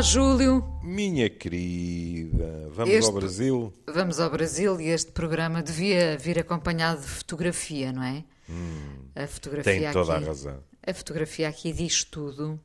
[0.00, 0.64] Olá, Júlio.
[0.82, 3.72] Minha querida, vamos Este- ao Brasil?
[3.86, 8.24] Vamos ao Brasil e este programa devia vir acompanhado de fotografia, não é?
[9.14, 10.64] a fotografia Tem toda aqui, a razão.
[10.86, 12.58] A fotografia aqui diz tudo.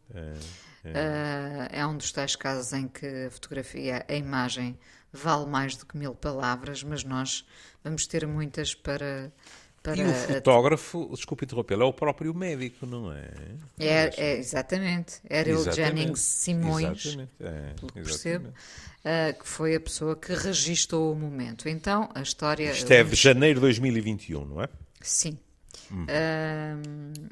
[0.85, 4.79] Ah, é um dos tais casos em que a fotografia, a imagem,
[5.12, 7.45] vale mais do que mil palavras, mas nós
[7.84, 9.29] vamos ter muitas para.
[9.85, 13.30] Para E o fotógrafo, desculpe interrompê-lo, é o próprio médico, não é?
[13.80, 15.20] é, é, exatamente.
[15.30, 15.71] Era o.
[15.71, 17.05] Jennings Simões.
[17.05, 18.53] Exatamente, é, pelo que percebo,
[19.05, 21.70] ah, que foi a pessoa que registou o momento.
[21.70, 22.71] Então, a história.
[22.71, 24.70] Isto é de janeiro de 2021, não é?
[25.02, 25.38] Sim.
[25.91, 26.07] Hum.
[26.09, 27.29] Ahm,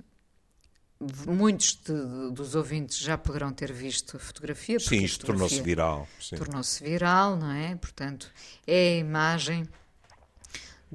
[1.25, 4.79] muitos de- dos ouvintes já poderão ter visto a fotografia.
[4.79, 6.07] Sim, a isto tornou-se viral.
[6.37, 7.75] Tornou-se viral, não é?
[7.75, 8.31] Portanto,
[8.67, 9.67] é a imagem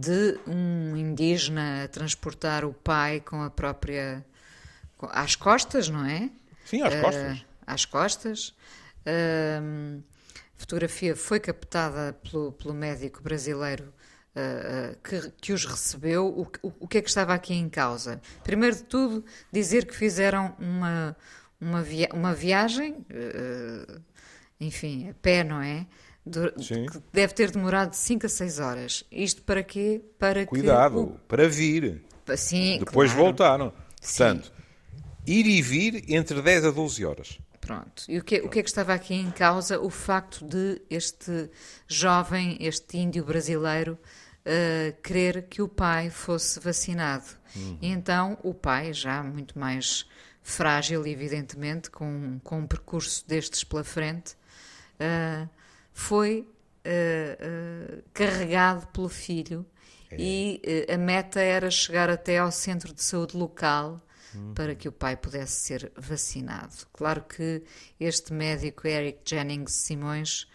[0.01, 4.25] de um indígena transportar o pai com a própria.
[5.11, 6.31] às costas, não é?
[6.65, 7.45] Sim, às costas.
[7.67, 8.55] Ah, às costas.
[9.05, 9.61] A
[10.57, 13.93] fotografia foi captada pelo, pelo médico brasileiro
[14.37, 16.27] ah, que, que os recebeu.
[16.29, 18.21] O, que- o, o que é que estava aqui em causa?
[18.45, 21.17] Primeiro de tudo, dizer que fizeram uma,
[21.61, 23.05] uma, via- uma viagem,
[24.61, 25.87] enfim, a pé, não é?
[26.59, 26.87] Sim.
[26.87, 29.05] que deve ter demorado de 5 a 6 horas.
[29.11, 30.01] Isto para quê?
[30.19, 32.03] Para Cuidado, para vir.
[32.25, 32.37] que.
[32.37, 33.25] Sim, Depois claro.
[33.27, 33.73] voltaram.
[34.01, 34.17] Sim.
[34.25, 34.53] Portanto,
[35.27, 37.39] ir e vir entre 10 a 12 horas.
[37.61, 38.05] Pronto.
[38.09, 39.79] E o que, o que é que estava aqui em causa?
[39.81, 41.51] O facto de este
[41.87, 43.99] jovem, este índio brasileiro,
[44.45, 47.27] eh, querer que o pai fosse vacinado.
[47.83, 50.07] E então o pai, já muito mais
[50.43, 54.35] frágil, evidentemente, com, com um percurso destes pela frente,
[54.99, 55.47] eh,
[56.01, 56.47] foi
[56.85, 59.67] eh, eh, carregado pelo filho
[60.13, 64.01] e eh, a meta era chegar até ao centro de saúde local
[64.55, 66.75] para que o pai pudesse ser vacinado.
[66.93, 67.65] Claro que
[67.99, 70.47] este médico, Eric Jennings Simões,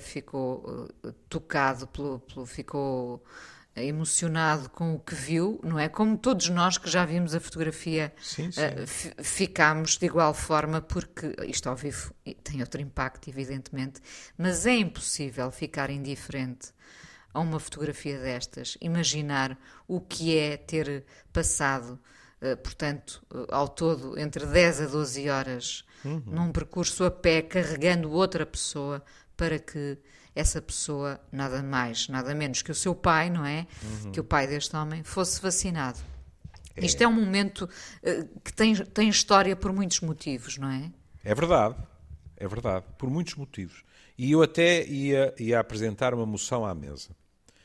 [0.00, 0.88] ficou
[1.28, 3.22] tocado, pelo, pelo- ficou
[3.76, 5.88] emocionado com o que viu, não é?
[5.88, 8.60] Como todos nós que já vimos a fotografia, Sim, sim.
[8.60, 12.12] eh, fi- ficámos de igual forma, porque isto ao vivo
[12.44, 14.00] tem outro impacto, evidentemente,
[14.36, 16.68] mas é impossível ficar indiferente
[17.32, 19.58] a uma fotografia destas, imaginar
[19.88, 21.98] o que é ter passado,
[22.42, 25.84] eh, portanto, eh, ao todo, entre 10 a 12 horas,
[26.26, 29.02] num percurso a pé, carregando outra pessoa
[29.36, 29.98] para que
[30.34, 33.66] essa pessoa, nada mais, nada menos que o seu pai, não é?
[34.12, 35.98] Que o pai deste homem fosse vacinado.
[36.76, 37.68] Isto é um momento
[38.02, 40.90] eh, que tem, tem história por muitos motivos, não é?
[41.22, 41.76] É verdade,
[42.36, 43.84] é verdade, por muitos motivos.
[44.16, 47.10] E eu até ia, ia apresentar uma moção à mesa,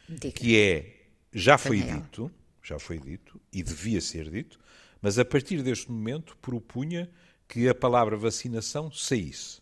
[0.09, 0.31] Diga.
[0.31, 2.01] que é, já foi Daniel.
[2.01, 4.59] dito, já foi dito, e devia ser dito,
[5.01, 7.09] mas a partir deste momento propunha
[7.47, 9.61] que a palavra vacinação saísse.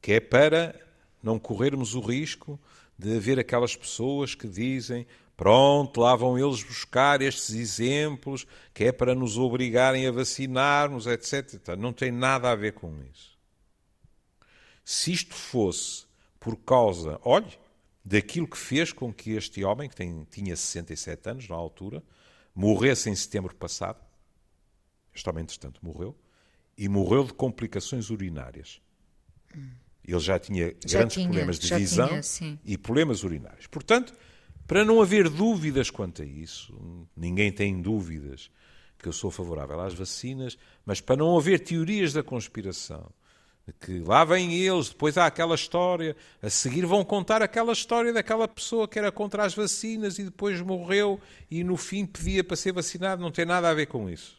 [0.00, 0.78] Que é para
[1.22, 2.58] não corrermos o risco
[2.98, 5.06] de haver aquelas pessoas que dizem
[5.38, 8.44] pronto, lá vão eles buscar estes exemplos,
[8.74, 11.54] que é para nos obrigarem a vacinarmos, etc.
[11.54, 13.38] Então, Não tem nada a ver com isso.
[14.84, 16.06] Se isto fosse
[16.40, 17.56] por causa, olhe,
[18.04, 22.02] daquilo que fez com que este homem, que tem, tinha 67 anos na altura,
[22.52, 24.04] morresse em setembro passado,
[25.14, 26.16] este homem, entretanto, morreu,
[26.76, 28.80] e morreu de complicações urinárias.
[30.08, 33.66] Ele já tinha Já grandes tinha, problemas de visão tinha, e problemas urinários.
[33.66, 34.14] Portanto,
[34.66, 38.50] para não haver dúvidas quanto a isso, ninguém tem dúvidas
[38.98, 43.10] que eu sou favorável às vacinas, mas para não haver teorias da conspiração,
[43.66, 48.12] de que lá vêm eles, depois há aquela história, a seguir vão contar aquela história
[48.12, 51.20] daquela pessoa que era contra as vacinas e depois morreu
[51.50, 54.38] e no fim pedia para ser vacinado, não tem nada a ver com isso.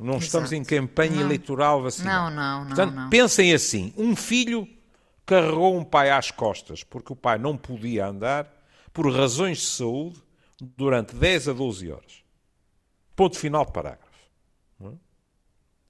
[0.00, 0.74] Não estamos em Exato.
[0.76, 1.22] campanha Não.
[1.22, 2.30] eleitoral vacinal.
[2.30, 3.10] Não, não, não, Portanto, não.
[3.10, 4.66] pensem assim: um filho
[5.26, 8.50] carregou um pai às costas porque o pai não podia andar
[8.92, 10.20] por razões de saúde
[10.60, 12.24] durante 10 a 12 horas.
[13.14, 14.10] Ponto final de parágrafo.
[14.82, 14.92] É?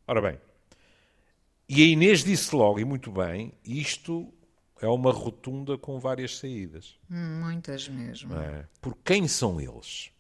[0.07, 0.39] Ora bem,
[1.69, 4.33] e a Inês disse logo, e muito bem, isto
[4.83, 6.99] é uma rotunda com várias saídas.
[7.09, 8.35] Muitas mesmo.
[8.35, 8.67] é?
[8.81, 10.11] Por quem são eles?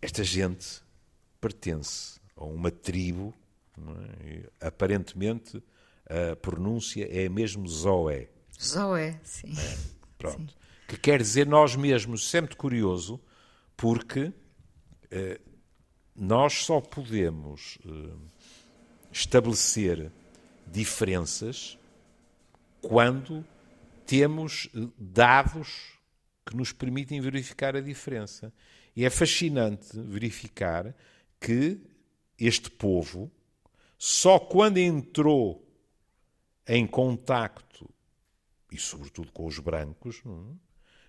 [0.00, 0.80] Esta gente
[1.36, 3.34] pertence a uma tribo,
[4.24, 4.66] é?
[4.66, 5.62] Aparentemente
[6.08, 8.28] a pronúncia é mesmo Zoé.
[8.62, 9.52] Zoé, sim.
[10.16, 10.54] Pronto.
[10.88, 12.32] Que quer dizer nós mesmos.
[12.34, 13.20] É muito curioso,
[13.76, 14.32] porque
[15.10, 15.40] eh,
[16.14, 18.14] nós só podemos eh,
[19.12, 20.10] estabelecer
[20.66, 21.76] diferenças
[22.80, 23.44] quando
[24.06, 25.98] temos eh, dados
[26.46, 28.52] que nos permitem verificar a diferença.
[28.94, 30.94] E é fascinante verificar
[31.40, 31.80] que
[32.38, 33.30] este povo
[33.98, 35.66] Só quando entrou
[36.66, 37.88] em contacto,
[38.70, 40.54] e sobretudo com os brancos, é?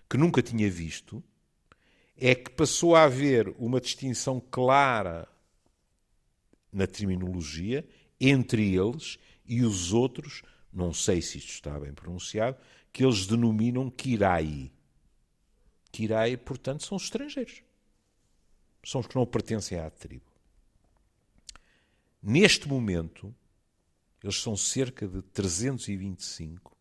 [0.08, 1.22] que nunca tinha visto,
[2.16, 5.28] é que passou a haver uma distinção clara
[6.72, 7.86] na terminologia
[8.20, 10.42] entre eles e os outros,
[10.72, 12.56] não sei se isto está bem pronunciado,
[12.92, 14.72] que eles denominam Kirai.
[15.92, 17.62] Kirai, portanto, são os estrangeiros.
[18.84, 20.30] São os que não pertencem à tribo.
[22.22, 23.34] Neste momento,
[24.22, 26.76] eles são cerca de 325,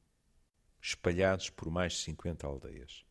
[0.82, 3.06] espalhados por mais de 50 aldeias.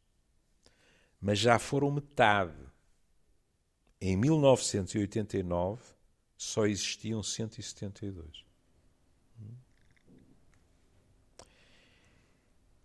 [1.20, 2.56] Mas já foram metade.
[4.00, 5.82] Em 1989,
[6.36, 8.44] só existiam 172.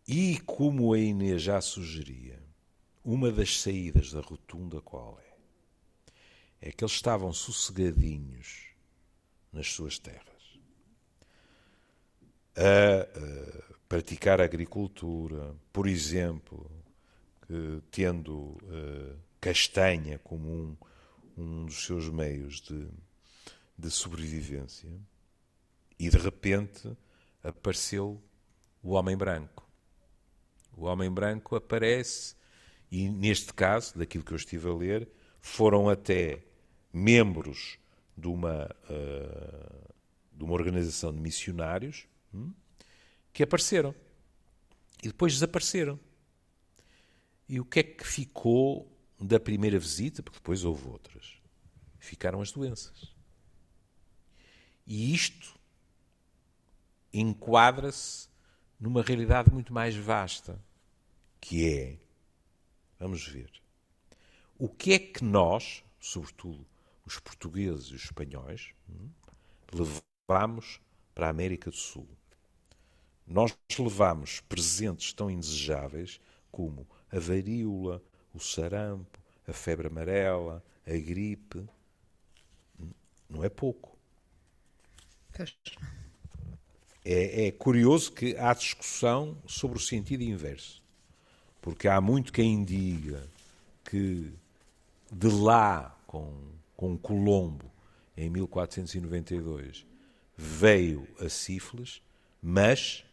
[0.08, 2.42] E como a Inês já sugeria,
[3.04, 5.31] uma das saídas da rotunda qual é?
[6.62, 8.68] É que eles estavam sossegadinhos
[9.52, 10.32] nas suas terras
[12.56, 16.70] a, a praticar agricultura, por exemplo,
[17.90, 20.78] tendo uh, castanha como um,
[21.38, 22.88] um dos seus meios de,
[23.78, 24.90] de sobrevivência,
[26.00, 26.90] e de repente
[27.44, 28.22] apareceu
[28.82, 29.70] o homem branco.
[30.76, 32.36] O homem branco aparece,
[32.90, 35.10] e neste caso, daquilo que eu estive a ler,
[35.42, 36.42] foram até
[36.92, 37.78] membros
[38.18, 39.94] de uma, uh,
[40.32, 42.54] de uma organização de missionários hum,
[43.34, 43.96] que apareceram
[45.02, 46.00] e depois desapareceram.
[47.48, 48.90] E o que é que ficou
[49.20, 50.24] da primeira visita?
[50.24, 51.42] Porque depois houve outras.
[52.00, 53.14] Ficaram as doenças.
[54.86, 55.60] E isto
[57.14, 58.30] enquadra-se
[58.80, 60.60] numa realidade muito mais vasta,
[61.40, 61.98] que é,
[63.00, 63.52] vamos ver,
[64.58, 66.66] o que é que nós, sobretudo
[67.06, 69.10] os portugueses e os espanhóis, hum,
[69.74, 70.80] levamos
[71.14, 72.08] para a América do Sul.
[73.26, 76.20] Nós levamos presentes tão indesejáveis
[76.52, 78.02] como a varíola,
[78.34, 81.66] o sarampo, a febre amarela, a gripe.
[83.30, 83.98] Não é pouco.
[87.04, 90.84] É, é curioso que há discussão sobre o sentido inverso.
[91.62, 93.30] Porque há muito quem diga
[93.84, 94.34] que
[95.12, 96.34] de lá, com,
[96.82, 97.72] com Colombo,
[98.18, 99.86] em 1492,
[100.36, 102.02] veio a sífilis,
[102.42, 103.06] mas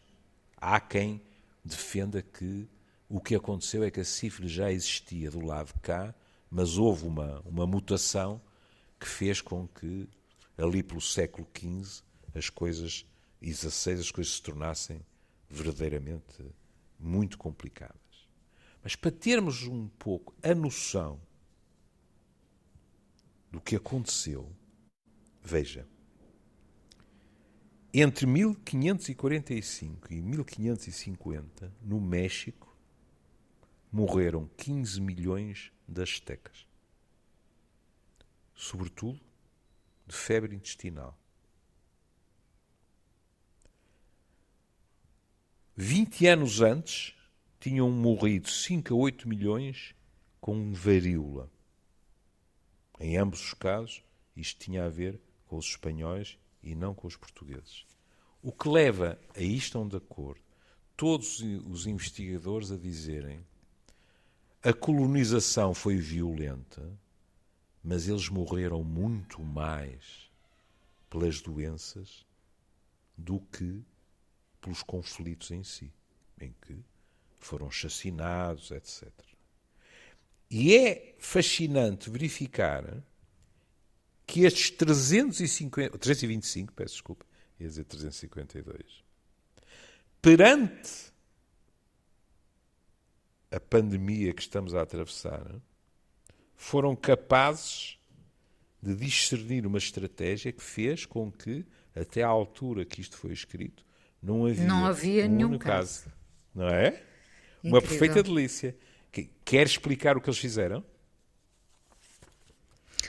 [0.57, 1.21] há quem
[1.63, 2.67] defenda que
[3.07, 6.15] o que aconteceu é que a sífilis já existia do lado de cá,
[6.49, 8.41] mas houve uma, uma mutação
[8.99, 10.09] que fez com que,
[10.57, 12.01] ali pelo século XV,
[12.33, 13.05] as coisas,
[13.39, 14.99] XVI, as coisas se tornassem
[15.47, 16.43] verdadeiramente
[16.99, 17.95] muito complicadas.
[18.83, 21.21] Mas para termos um pouco a noção
[23.51, 24.51] do que aconteceu,
[25.41, 25.87] veja,
[27.93, 32.77] entre 1545 e 1550, no México,
[33.91, 36.67] morreram 15 milhões de astecas.
[38.53, 39.19] Sobretudo
[40.05, 41.17] de febre intestinal.
[45.75, 47.15] 20 anos antes,
[47.59, 49.95] tinham morrido 5 a 8 milhões
[50.39, 51.49] com varíola.
[52.99, 54.03] Em ambos os casos,
[54.35, 57.85] isto tinha a ver com os espanhóis e não com os portugueses.
[58.41, 60.41] O que leva a isto estão de acordo
[60.99, 63.41] todos os investigadores a dizerem
[64.61, 66.91] a colonização foi violenta,
[67.81, 70.29] mas eles morreram muito mais
[71.09, 72.25] pelas doenças
[73.17, 73.81] do que
[74.59, 75.89] pelos conflitos em si,
[76.37, 76.77] em que
[77.37, 79.09] foram chacinados, etc.
[80.49, 83.03] E é fascinante verificar
[84.25, 87.25] que estes 350, 325, peço desculpa,
[87.59, 89.03] ia dizer 352,
[90.21, 91.11] perante
[93.51, 95.55] a pandemia que estamos a atravessar,
[96.55, 97.97] foram capazes
[98.81, 101.65] de discernir uma estratégia que fez com que,
[101.95, 103.85] até à altura que isto foi escrito,
[104.21, 106.03] não havia, não havia um nenhum caso.
[106.03, 106.15] caso.
[106.53, 106.87] Não é?
[106.87, 107.03] Incrível.
[107.63, 108.75] Uma perfeita delícia.
[109.43, 110.83] Quer explicar o que eles fizeram?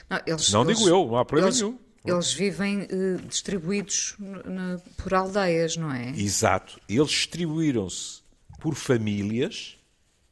[0.09, 1.79] Não, eles, não eles, digo eu, não há problema eles, nenhum.
[2.03, 6.09] Eles vivem uh, distribuídos na, por aldeias, não é?
[6.09, 6.81] Exato.
[6.89, 8.21] Eles distribuíram-se
[8.59, 9.77] por famílias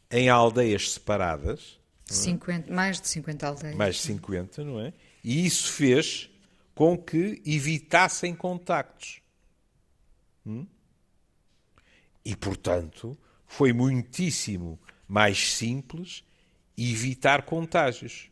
[0.09, 1.79] em aldeias separadas.
[2.05, 2.73] 50, é?
[2.73, 3.75] Mais de 50 aldeias.
[3.75, 4.93] Mais de 50, não é?
[5.23, 6.29] E isso fez
[6.73, 9.21] com que evitassem contactos.
[10.45, 10.65] Hum?
[12.25, 14.79] E, portanto, foi muitíssimo
[15.09, 16.23] mais simples
[16.77, 18.29] evitar contágios.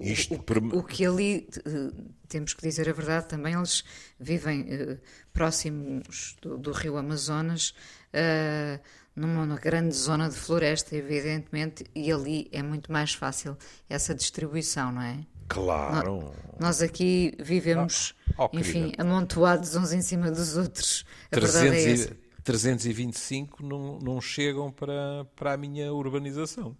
[0.00, 1.90] Isto o, o que ali, eh,
[2.28, 3.82] temos que dizer a verdade também, eles
[4.20, 4.98] vivem eh,
[5.32, 7.74] próximos do, do rio Amazonas,
[8.12, 8.78] eh,
[9.16, 13.56] numa, grande zona de floresta, evidentemente, e ali é muito mais fácil
[13.88, 15.26] essa distribuição, não é?
[15.48, 16.32] Claro.
[16.58, 21.04] Nós aqui vivemos, Oh, oh, enfim, amontoados uns em cima dos outros.
[21.30, 22.23] A verdade 300 é e-.
[22.44, 26.76] 325 não, não chegam para, para a minha urbanização.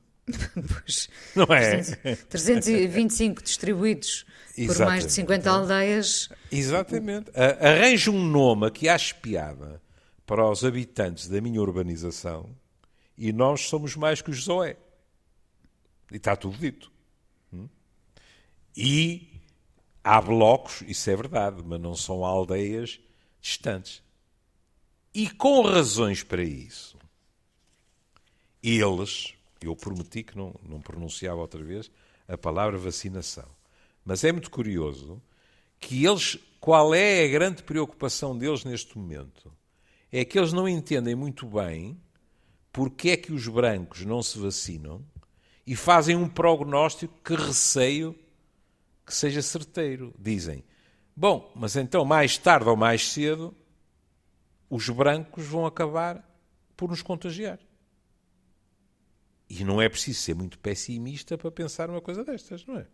[0.72, 1.82] Pois, Não é?
[1.82, 5.06] 300 325 distribuídos por mais Exatamente.
[5.06, 6.28] de 50 aldeias.
[6.50, 7.30] Exatamente.
[7.34, 9.82] A- Arranje um nome que ache piada
[10.24, 12.48] para os habitantes da minha urbanização
[13.18, 14.76] e nós somos mais que os Zoé.
[16.10, 16.90] E está tudo dito.
[17.52, 17.68] Hum?
[18.76, 19.28] E
[20.02, 22.98] há blocos, isso é verdade, mas não são aldeias
[23.42, 24.02] distantes.
[25.14, 26.98] E com razões para isso,
[28.60, 31.88] eles, eu prometi que não, não pronunciava outra vez
[32.26, 33.48] a palavra vacinação,
[34.04, 35.22] mas é muito curioso
[35.78, 39.52] que eles, qual é a grande preocupação deles neste momento?
[40.10, 41.96] É que eles não entendem muito bem
[42.72, 45.00] porque é que os brancos não se vacinam
[45.64, 48.18] e fazem um prognóstico que receio
[49.06, 50.12] que seja certeiro.
[50.18, 50.64] Dizem,
[51.14, 53.54] bom, mas então mais tarde ou mais cedo
[54.68, 56.22] os brancos vão acabar
[56.76, 57.58] por nos contagiar.
[59.48, 62.86] E não é preciso ser muito pessimista para pensar uma coisa destas, não é?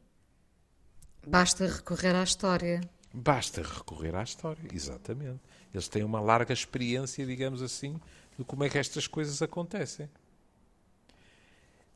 [1.26, 2.80] Basta recorrer à história.
[3.12, 5.40] Basta recorrer à história, exatamente.
[5.72, 8.00] Eles têm uma larga experiência, digamos assim,
[8.38, 10.08] de como é que estas coisas acontecem.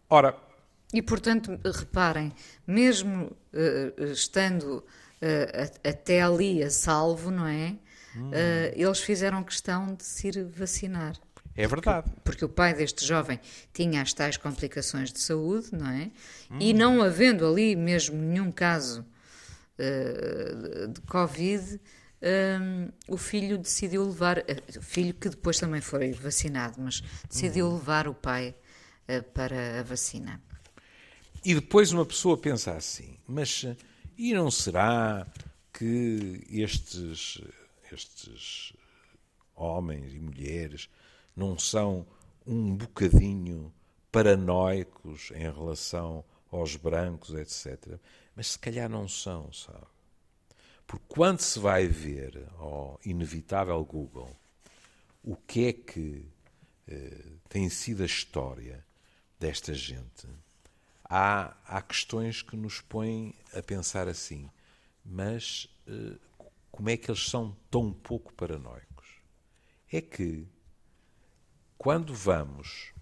[0.09, 0.37] Ora,
[0.93, 2.33] E, portanto, reparem,
[2.66, 4.85] mesmo eh, estando
[5.21, 7.76] a- até ali a salvo, não é?
[8.33, 11.16] Eh, eles fizeram questão de se ir vacinar.
[11.56, 12.11] é verdade.
[12.25, 13.40] Porque o pai deste jovem
[13.73, 16.11] tinha as tais complicações de saúde, não é?
[16.61, 19.04] E não havendo ali mesmo nenhum caso
[19.78, 21.80] eh, de Covid,
[22.61, 27.73] hum, o filho decidiu levar, eh, o filho que depois também foi vacinado, mas decidiu
[27.73, 28.54] levar o pai
[29.09, 30.40] eh, para a vacina.
[31.44, 33.66] E depois uma pessoa pensa assim, mas
[34.16, 35.26] e não será
[35.73, 37.40] que estes,
[37.95, 38.73] estes
[39.55, 40.89] homens e mulheres
[41.35, 42.07] não são
[42.47, 43.73] um bocadinho
[44.13, 47.99] paranoicos em relação aos brancos, etc.
[48.37, 49.87] Mas se calhar não são, sabe?
[50.87, 54.37] Porque quando se vai ver ao inevitável Google
[55.23, 56.27] o que é que
[56.87, 58.85] eh, tem sido a história
[59.41, 60.29] desta gente,
[61.03, 64.51] há, há questões que nos põem a pensar assim,
[65.05, 66.19] mas eh,
[66.75, 69.21] como é que eles são tão pouco paranoicos?
[69.93, 70.45] É que
[71.78, 72.93] quando vamos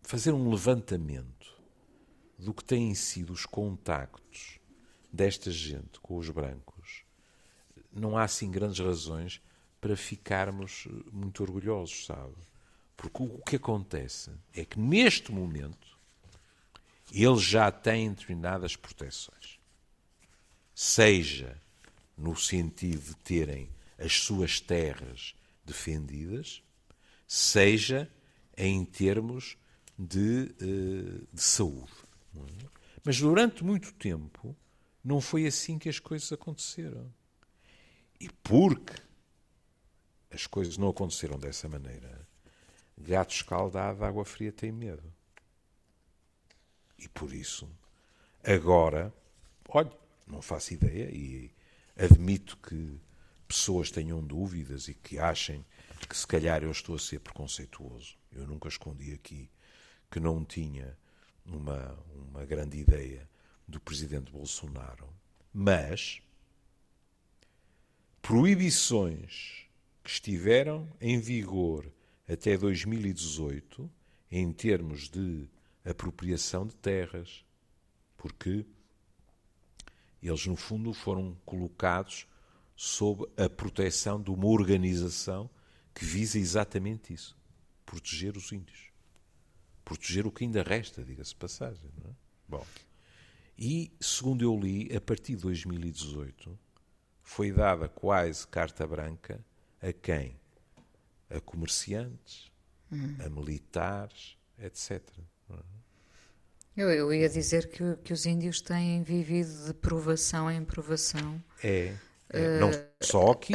[0.00, 1.60] fazer um levantamento
[2.38, 4.58] do que têm sido os contactos
[5.12, 7.04] desta gente com os brancos,
[7.92, 9.42] não há assim grandes razões
[9.82, 12.36] para ficarmos eh, muito orgulhosos, sabe?
[12.96, 15.94] Porque o que acontece é que neste momento
[17.12, 19.60] eles já têm determinadas proteções.
[20.84, 21.62] Seja
[22.18, 25.32] no sentido de terem as suas terras
[25.64, 26.60] defendidas,
[27.24, 28.10] seja
[28.56, 29.56] em termos
[29.96, 31.92] de, eh, de saúde.
[33.04, 34.56] Mas durante muito tempo
[35.04, 37.14] não foi assim que as coisas aconteceram.
[38.18, 39.00] E porque
[40.32, 42.26] as coisas não aconteceram dessa maneira,
[42.98, 45.14] gato escaldado, água fria tem medo.
[46.98, 47.70] E por isso,
[48.42, 49.14] agora,
[49.68, 50.01] olha,
[50.32, 51.52] não faço ideia e
[51.96, 52.98] admito que
[53.46, 55.64] pessoas tenham dúvidas e que achem
[56.08, 58.16] que se calhar eu estou a ser preconceituoso.
[58.32, 59.48] Eu nunca escondi aqui
[60.10, 60.96] que não tinha
[61.44, 61.98] uma,
[62.30, 63.28] uma grande ideia
[63.68, 65.08] do presidente Bolsonaro.
[65.52, 66.20] Mas
[68.20, 69.66] proibições
[70.02, 71.86] que estiveram em vigor
[72.26, 73.90] até 2018
[74.30, 75.46] em termos de
[75.84, 77.44] apropriação de terras,
[78.16, 78.64] porque
[80.28, 82.26] eles, no fundo, foram colocados
[82.76, 85.50] sob a proteção de uma organização
[85.94, 87.36] que visa exatamente isso:
[87.84, 88.90] proteger os índios.
[89.84, 91.90] Proteger o que ainda resta, diga-se passagem.
[92.00, 92.14] Não é?
[92.48, 92.66] Bom,
[93.58, 96.58] e, segundo eu li, a partir de 2018
[97.22, 99.44] foi dada quase carta branca
[99.80, 100.38] a quem?
[101.30, 102.50] A comerciantes,
[103.24, 105.02] a militares, etc.
[105.48, 105.81] não é?
[106.76, 111.42] Eu, eu ia dizer que, que os índios têm vivido de provação em provação.
[111.62, 111.94] É,
[112.30, 113.52] é, não só aqui,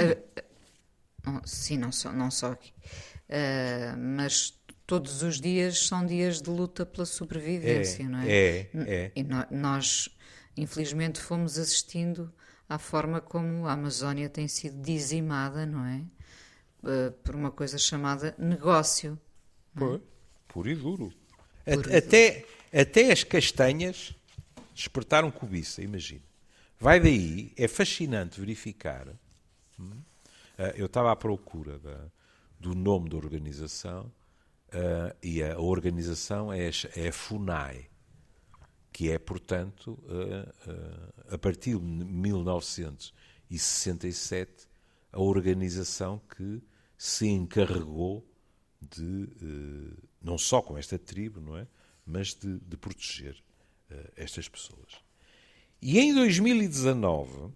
[1.26, 2.74] Não, sim, não só, não só aqui.
[3.30, 8.30] Ah, mas todos os dias são dias de luta pela sobrevivência, é, não é?
[8.30, 9.12] É, é.
[9.16, 10.10] E no, nós,
[10.56, 12.34] infelizmente, fomos assistindo
[12.70, 16.04] à forma como a Amazónia tem sido dizimada, não é?
[16.84, 19.20] Uh, por uma coisa chamada negócio.
[19.76, 20.02] Por,
[20.48, 21.14] puro e duro.
[21.66, 24.16] Por até, até as castanhas
[24.74, 26.22] despertaram cobiça, imagina.
[26.80, 29.08] Vai daí, é fascinante verificar.
[29.80, 30.04] Hum, uh,
[30.76, 32.06] eu estava à procura da,
[32.60, 34.12] do nome da organização
[34.70, 37.90] uh, e a organização é, é a FUNAI,
[38.92, 40.54] que é, portanto, uh,
[41.34, 44.68] a partir de 1967,
[45.12, 46.62] a organização que
[46.96, 48.24] se encarregou
[48.80, 49.28] de,
[50.22, 51.68] não só com esta tribo, não é?
[52.08, 53.36] Mas de, de proteger
[54.16, 55.02] estas pessoas.
[55.82, 57.52] E em 2019,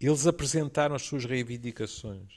[0.00, 2.32] eles apresentaram as suas reivindicações.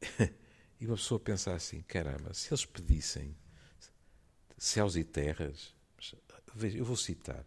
[0.80, 3.34] E uma pessoa pensa assim: caramba, se eles pedissem
[4.58, 5.72] céus e terras,
[6.74, 7.46] eu vou citar.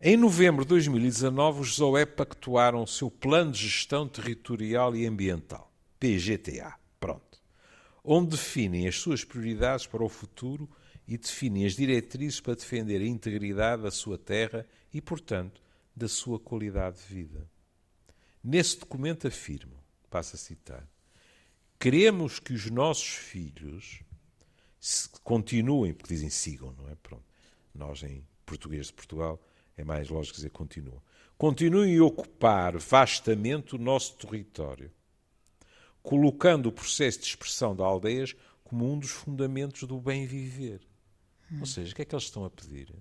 [0.00, 5.70] Em novembro de 2019, os ZOE pactuaram o seu Plano de Gestão Territorial e Ambiental,
[5.98, 7.39] PGTA, pronto,
[8.04, 10.68] onde definem as suas prioridades para o futuro
[11.06, 15.62] e definem as diretrizes para defender a integridade da sua terra e, portanto,
[15.94, 17.50] da sua qualidade de vida.
[18.42, 19.78] Nesse documento afirmam,
[20.08, 20.88] passo a citar,
[21.80, 24.02] Queremos que os nossos filhos
[25.24, 26.94] continuem, porque dizem sigam, não é?
[27.02, 27.24] Pronto.
[27.74, 29.40] Nós, em português de Portugal,
[29.78, 31.00] é mais lógico dizer continuam.
[31.38, 34.92] Continuem a ocupar vastamente o nosso território,
[36.02, 40.80] colocando o processo de expressão de aldeias como um dos fundamentos do bem viver.
[41.50, 41.60] Hum.
[41.60, 42.94] Ou seja, o que é que eles estão a pedir?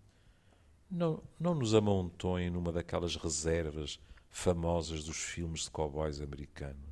[0.89, 6.89] Não, não nos amontoem numa daquelas reservas famosas dos filmes de cowboys americanos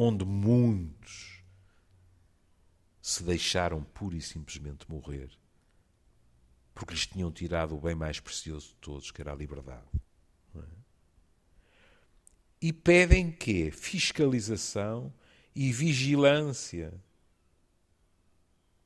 [0.00, 1.42] onde muitos
[3.02, 5.28] se deixaram pura e simplesmente morrer,
[6.72, 9.88] porque lhes tinham tirado o bem mais precioso de todos, que era a liberdade.
[12.60, 15.12] E pedem que fiscalização
[15.54, 16.92] e vigilância.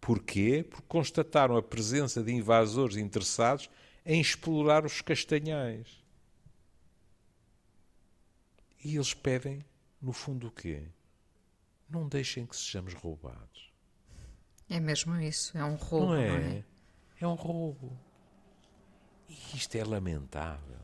[0.00, 0.66] Porquê?
[0.68, 3.70] Porque constataram a presença de invasores interessados
[4.04, 6.02] em explorar os castanhais.
[8.84, 9.64] E eles pedem,
[10.00, 10.82] no fundo, o quê?
[11.92, 13.70] não deixem que sejamos roubados.
[14.68, 16.06] É mesmo isso, é um roubo.
[16.06, 16.28] Não é?
[16.28, 16.64] Não é?
[17.20, 17.96] é um roubo.
[19.28, 20.80] E isto é lamentável.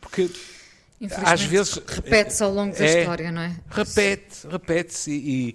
[0.00, 0.30] Porque
[1.24, 1.74] às vezes.
[1.74, 3.56] Repete-se ao longo da é, história, não é?
[3.68, 5.54] Repete, repete-se e, e,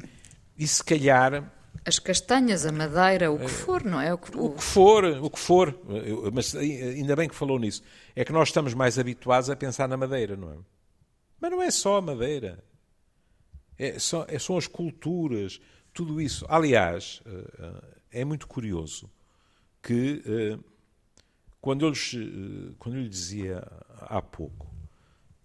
[0.58, 1.52] e se calhar
[1.88, 4.14] as castanhas, a madeira, o que for, não é?
[4.14, 5.74] O que, o que for, o que for.
[6.34, 7.82] Mas ainda bem que falou nisso.
[8.14, 10.58] É que nós estamos mais habituados a pensar na madeira, não é?
[11.40, 12.62] Mas não é só a madeira.
[13.78, 15.62] É, são, é, são, as culturas,
[15.94, 16.46] tudo isso.
[16.50, 19.10] Aliás, eh, é muito curioso
[19.82, 20.60] que eh,
[21.62, 23.66] quando eu, lhes, eh, quando eu lhe dizia
[24.02, 24.68] há pouco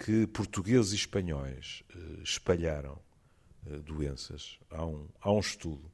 [0.04, 1.84] que portugueses e espanhóis
[2.24, 2.98] espalharam
[3.84, 5.88] doenças, há um, há um estudo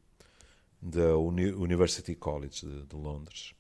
[0.81, 3.55] da University College de, de Londres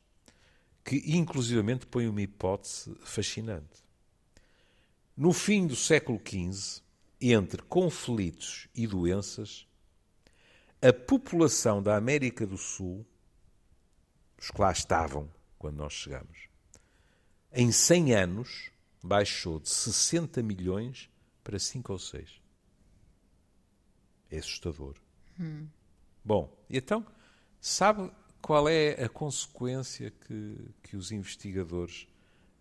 [0.82, 3.84] que inclusivamente põe uma hipótese fascinante.
[5.14, 6.80] No fim do século XV,
[7.20, 9.66] entre conflitos e doenças,
[10.80, 13.04] a população da América do Sul,
[14.40, 16.48] os que lá estavam quando nós chegamos,
[17.52, 18.70] em 100 anos
[19.02, 21.10] baixou de 60 milhões
[21.42, 22.40] para 5 ou 6.
[24.30, 24.96] É assustador.
[25.38, 25.66] Hum.
[26.24, 27.06] Bom, então,
[27.60, 28.10] sabe
[28.42, 32.06] qual é a consequência que, que os investigadores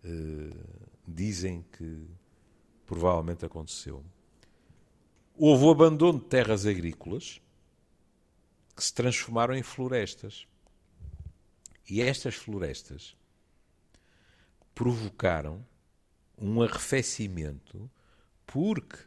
[0.04, 2.06] uh, dizem que
[2.86, 4.04] provavelmente aconteceu?
[5.38, 7.40] houve o abandono de terras agrícolas
[8.74, 10.46] que se transformaram em florestas.
[11.88, 13.16] E estas florestas
[14.74, 15.64] provocaram
[16.40, 17.90] um arrefecimento
[18.46, 18.98] porque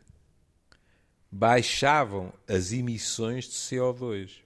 [1.31, 4.41] baixavam as emissões de CO2.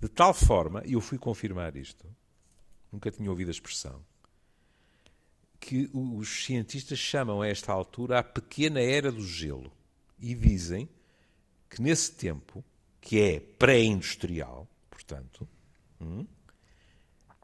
[0.00, 2.06] De tal forma, e eu fui confirmar isto,
[2.90, 4.04] nunca tinha ouvido a expressão,
[5.60, 9.70] que os cientistas chamam a esta altura a pequena era do gelo
[10.18, 10.88] e dizem
[11.68, 12.64] que nesse tempo,
[13.00, 15.46] que é pré-industrial, portanto,
[16.00, 16.26] hum,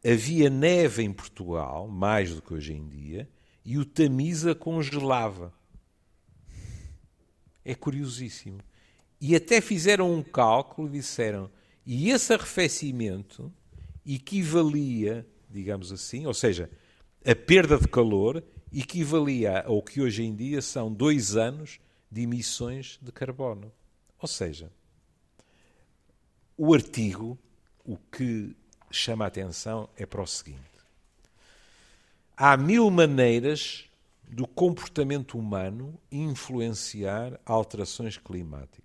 [0.05, 3.29] havia neve em Portugal, mais do que hoje em dia,
[3.67, 5.53] e o Tamisa congelava.
[7.65, 8.61] É curiosíssimo.
[9.21, 11.51] E até fizeram um cálculo e disseram,
[11.85, 13.53] e esse arrefecimento
[14.07, 16.71] equivalia, digamos assim, ou seja,
[17.27, 18.41] a perda de calor
[18.73, 23.73] equivalia ao que hoje em dia são dois anos de emissões de carbono.
[24.21, 24.71] Ou seja,
[26.57, 27.37] o artigo,
[27.85, 28.55] o que
[28.93, 30.76] chama a atenção é para o seguinte:
[32.37, 33.87] há mil maneiras
[34.29, 38.85] do comportamento humano influenciar alterações climáticas.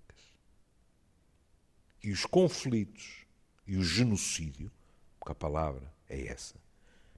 [2.02, 3.26] E os conflitos
[3.66, 4.72] e o genocídio,
[5.18, 6.54] porque a palavra é essa,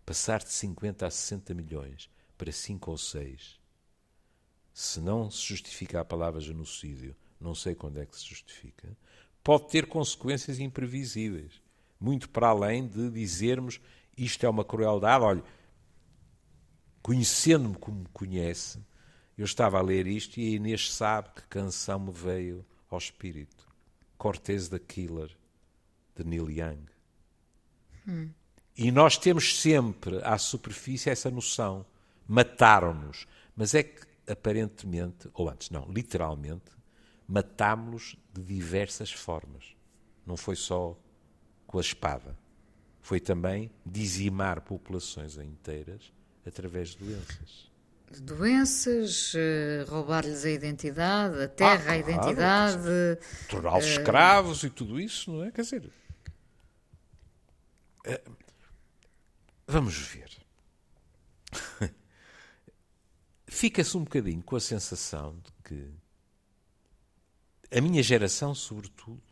[0.05, 3.61] passar de 50 a 60 milhões para 5 ou 6,
[4.73, 8.97] se não se justifica a palavra genocídio, não sei quando é que se justifica,
[9.43, 11.63] pode ter consequências imprevisíveis.
[12.01, 13.81] Muito para além de dizermos
[14.17, 15.25] isto é uma crueldade.
[15.25, 15.45] Olha,
[17.05, 18.83] conhecendo-me como me conhece,
[19.37, 23.69] eu estava a ler isto e a Inês sabe que canção me veio ao espírito.
[24.17, 25.31] Cortez the Killer,
[26.17, 26.87] de Neil Young.
[28.09, 28.31] Hum.
[28.75, 31.85] E nós temos sempre à superfície essa noção.
[32.27, 33.27] Mataram-nos.
[33.55, 36.73] Mas é que, aparentemente, ou antes, não, literalmente,
[37.29, 39.77] matámos-los de diversas formas.
[40.25, 40.99] Não foi só
[41.67, 42.35] com a espada.
[43.03, 46.11] Foi também dizimar populações inteiras
[46.47, 47.71] através de doenças.
[48.11, 53.19] De doenças, uh, roubar-lhes a identidade, a terra, ah, claro, a identidade.
[53.49, 53.89] Torná-los uh...
[53.89, 55.51] escravos e tudo isso, não é?
[55.51, 55.91] Quer dizer.
[58.07, 58.37] Uh,
[59.67, 60.31] vamos ver.
[63.47, 65.91] Fica-se um bocadinho com a sensação de que
[67.77, 69.23] a minha geração, sobretudo,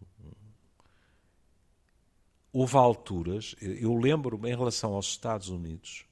[2.53, 6.05] houve alturas, eu lembro-me em relação aos Estados Unidos,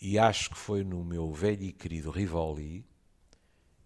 [0.00, 2.84] e acho que foi no meu velho e querido Rivoli,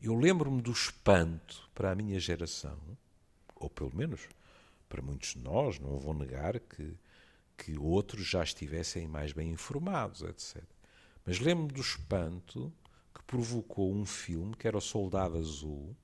[0.00, 2.78] eu lembro-me do espanto para a minha geração,
[3.54, 4.28] ou pelo menos
[4.88, 6.94] para muitos de nós, não vou negar que,
[7.56, 10.62] que outros já estivessem mais bem informados, etc.
[11.24, 12.70] Mas lembro-me do espanto
[13.14, 15.96] que provocou um filme que era O Soldado Azul,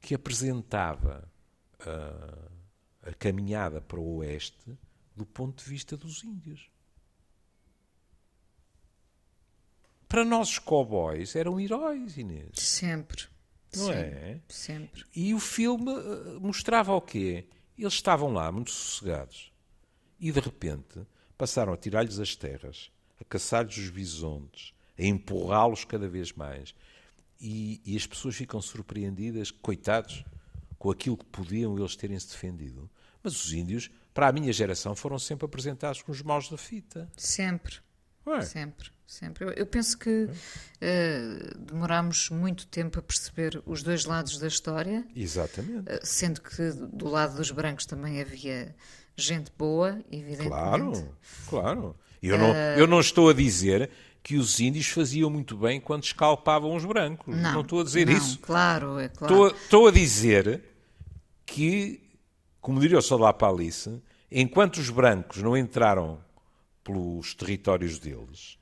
[0.00, 1.28] que apresentava
[1.80, 2.52] uh,
[3.02, 4.78] a caminhada para o oeste
[5.16, 6.70] do ponto de vista dos índios.
[10.14, 12.52] Para nós os cowboys eram heróis, Inês.
[12.54, 13.24] Sempre.
[13.76, 14.40] Não é?
[14.48, 15.04] Sempre.
[15.12, 17.48] E o filme eh, mostrava o quê?
[17.76, 19.52] Eles estavam lá muito sossegados
[20.20, 21.04] e de repente
[21.36, 26.76] passaram a tirar-lhes as terras, a caçar-lhes os bisontes, a empurrá-los cada vez mais.
[27.40, 30.24] E, e, as pessoas ficam surpreendidas, coitados,
[30.78, 32.88] com aquilo que podiam eles terem se defendido.
[33.20, 37.10] Mas os índios, para a minha geração, foram sempre apresentados com os maus da fita.
[37.16, 37.78] Sempre.
[38.24, 38.42] Ué.
[38.42, 38.93] Sempre.
[39.06, 39.44] Sempre.
[39.44, 45.06] Eu, eu penso que uh, demorámos muito tempo a perceber os dois lados da história.
[45.14, 45.88] Exatamente.
[45.88, 48.74] Uh, sendo que do lado dos brancos também havia
[49.16, 50.48] gente boa, evidentemente.
[50.48, 51.16] Claro,
[51.48, 51.96] claro.
[52.22, 53.90] Eu, uh, não, eu não estou a dizer
[54.22, 57.36] que os índios faziam muito bem quando escalpavam os brancos.
[57.36, 58.38] Não, não estou a dizer não, isso.
[58.38, 59.34] Claro, é claro.
[59.34, 60.62] Estou, estou a dizer
[61.44, 62.00] que,
[62.58, 66.18] como diria o Soldado Palice, enquanto os brancos não entraram
[66.82, 68.58] pelos territórios deles,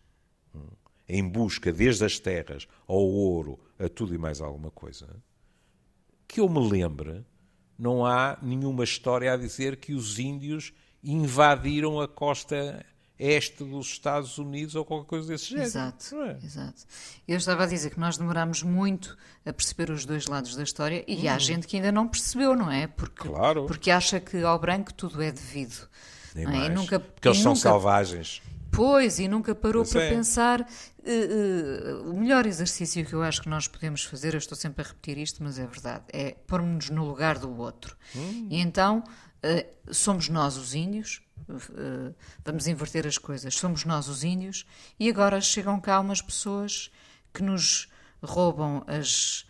[1.09, 5.09] em busca desde as terras ao ouro, a tudo e mais alguma coisa,
[6.27, 7.25] que eu me lembre,
[7.79, 12.85] não há nenhuma história a dizer que os índios invadiram a costa
[13.19, 15.67] este dos Estados Unidos ou qualquer coisa desse género.
[15.67, 16.39] Exato, é?
[16.43, 16.83] exato.
[17.29, 21.05] Eu estava a dizer que nós demoramos muito a perceber os dois lados da história
[21.07, 21.31] e hum.
[21.31, 22.89] há gente que ainda não percebeu, não é?
[22.89, 23.67] Porque, claro.
[23.67, 25.89] porque acha que ao branco tudo é devido.
[26.35, 26.69] Nem é?
[26.69, 28.43] nunca, porque eles são selvagens.
[28.73, 30.61] Pois, e nunca parou para pensar.
[30.63, 34.83] Uh, uh, o melhor exercício que eu acho que nós podemos fazer, eu estou sempre
[34.83, 37.97] a repetir isto, mas é verdade, é pôr-nos no lugar do outro.
[38.17, 38.49] Hum.
[38.51, 39.05] E então,
[39.45, 41.21] uh, somos nós os índios,
[42.45, 44.65] vamos inverter as coisas, somos nós os índios,
[44.99, 46.91] e agora chegam cá umas pessoas
[47.33, 47.89] que nos
[48.23, 49.45] roubam as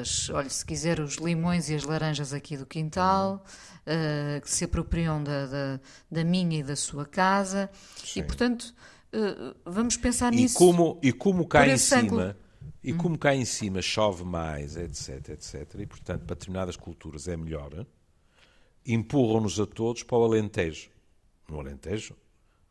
[0.00, 3.44] as, olha, se quiser, os limões e as laranjas aqui do quintal,
[3.86, 5.80] uh, que se apropriam da, da,
[6.10, 7.70] da, minha e da sua casa.
[7.96, 8.20] Sim.
[8.20, 8.74] E, portanto,
[9.12, 10.58] uh, vamos pensar e nisso.
[10.58, 12.36] Como, e como cá em cima.
[12.82, 17.36] E como cá em cima chove mais, etc, etc, e portanto para determinadas culturas é
[17.36, 17.86] melhor,
[18.84, 20.90] empurram-nos a todos para o Alentejo.
[21.48, 22.16] No Alentejo,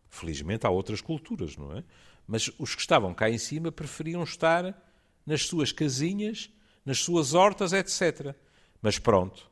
[0.09, 1.83] felizmente há outras culturas, não é?
[2.27, 4.75] Mas os que estavam cá em cima preferiam estar
[5.25, 6.51] nas suas casinhas
[6.85, 8.35] nas suas hortas, etc.
[8.81, 9.49] Mas pronto,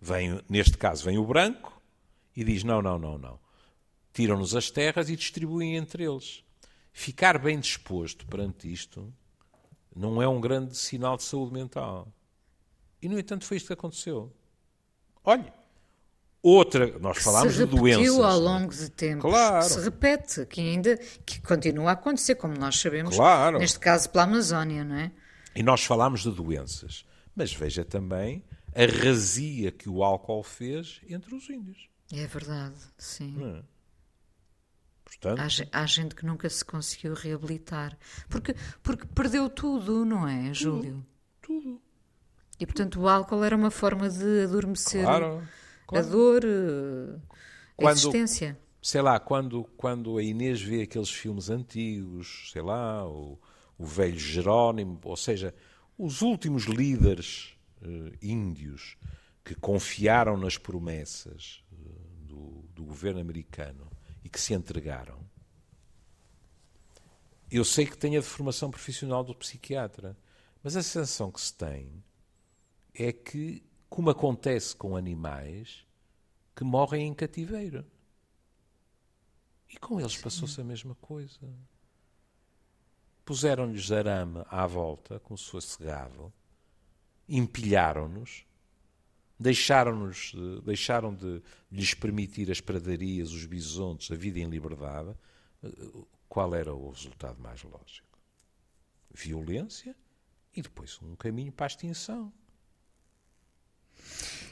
[0.00, 1.80] vem, neste caso vem o branco
[2.36, 3.38] e diz: não, não, não, não.
[4.12, 6.42] Tiram-nos as terras e distribuem entre eles.
[6.92, 9.12] Ficar bem disposto perante isto
[9.94, 12.08] não é um grande sinal de saúde mental.
[13.00, 14.32] E, no entanto, foi isto que aconteceu.
[15.24, 15.44] Olhe,
[16.42, 18.18] Outra, nós falámos se de doenças.
[18.18, 19.20] ao longo de tempo.
[19.22, 19.62] Claro.
[19.62, 23.58] Se repete, que ainda que continua a acontecer, como nós sabemos, Claro.
[23.58, 25.12] neste caso pela Amazónia, não é?
[25.54, 27.04] E nós falámos de doenças.
[27.34, 31.88] Mas veja também a razia que o álcool fez entre os índios.
[32.12, 33.36] É verdade, sim.
[33.42, 33.62] É?
[35.04, 35.40] Portanto,
[35.72, 37.98] Há, há gente que nunca se conseguiu reabilitar.
[38.28, 41.04] Porque, porque perdeu tudo, não é, Júlio?
[41.42, 41.80] tudo.
[42.60, 45.38] E portanto o álcool era uma forma de adormecer Claro.
[45.38, 46.06] a claro.
[46.10, 48.58] dor, eh, a Quando- existência.
[48.82, 53.38] sei lá, quando, quando a Inês vê aqueles filmes antigos, sei lá, o,
[53.80, 55.54] o velho Jerónimo, ou seja,
[55.96, 58.98] os últimos líderes eh, índios
[59.42, 61.76] que confiaram nas promessas eh,
[62.26, 63.90] do, do governo americano
[64.22, 65.18] e que se entregaram,
[67.50, 70.14] eu sei que tenho a formação profissional do psiquiatra,
[70.62, 72.04] mas a sensação que se tem
[72.92, 75.86] é que, como acontece com animais
[76.54, 77.86] que morrem em cativeiro.
[79.70, 81.48] E com eles passou-se a mesma coisa.
[83.30, 86.32] Puseram-lhes arame à volta, como se fosse gado,
[87.28, 88.44] empilharam-nos,
[89.38, 90.32] deixaram-nos,
[90.64, 91.40] deixaram de
[91.70, 95.14] lhes permitir as pradarias, os bisontes, a vida em liberdade.
[96.28, 98.18] Qual era o resultado mais lógico?
[99.14, 99.94] Violência
[100.52, 102.32] e depois um caminho para a extinção.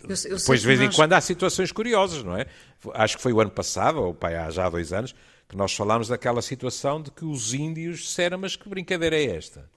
[0.05, 2.47] Eu, eu Depois, de vez em nós- quando, há situações curiosas, não é?
[2.95, 5.17] Acho que foi o ano passado, ou pai, há já dois anos,
[5.49, 9.71] que nós falámos daquela situação de que os índios disseram, mas que brincadeira é esta?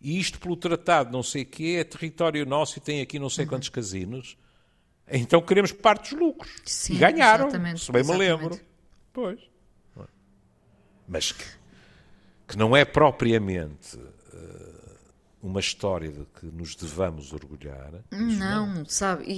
[0.00, 3.44] E isto pelo tratado não sei quê, é território nosso e tem aqui não sei
[3.44, 3.50] Uhum.
[3.50, 4.36] quantos casinos.
[5.08, 6.52] Então queremos parte dos lucros.
[6.64, 8.58] Sim, e ganharam, se bem me lembro.
[9.12, 9.38] Pois.
[11.08, 11.44] Mas que,
[12.48, 13.96] que não é propriamente
[14.34, 14.96] eh,
[15.40, 17.92] uma história de que nos devamos orgulhar.
[18.10, 19.32] Não, sabe, e,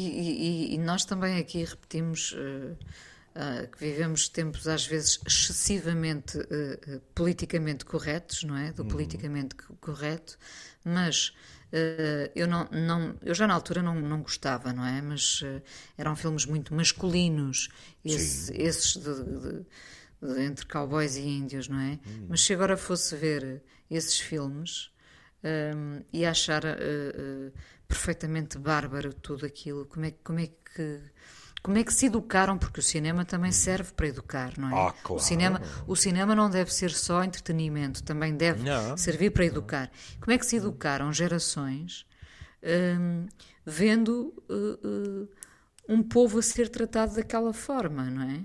[0.71, 2.75] e- e nós também aqui repetimos eh,
[3.40, 8.72] ah, que vivemos tempos às vezes excessivamente eh, politicamente corretos, não é?
[8.72, 10.37] Do politicamente co- correto,
[10.85, 11.33] mas
[11.72, 15.01] eh, eu, não, não, eu já na altura não, não gostava, não é?
[15.01, 15.42] Mas
[15.96, 17.68] eram filmes muito masculinos,
[18.05, 19.64] esse- esses de, de-
[20.35, 21.98] de- entre cowboys e índios, não é?
[22.29, 24.90] Mas se agora fosse ver esses filmes
[25.44, 27.53] hum, e achar uh, uh,
[27.87, 29.87] perfeitamente bárbaro tudo aquilo.
[29.87, 31.01] Como é, como é que
[31.62, 32.57] como é que se educaram?
[32.57, 34.88] Porque o cinema também serve para educar, não é?
[34.88, 35.14] Ah, claro.
[35.14, 38.97] o, cinema, o cinema não deve ser só entretenimento, também deve Não.
[38.97, 39.90] servir para educar.
[40.21, 42.07] Como é que se educaram gerações
[42.62, 43.27] hum,
[43.66, 45.29] vendo uh, uh,
[45.88, 48.40] um povo a ser tratado daquela forma, não é?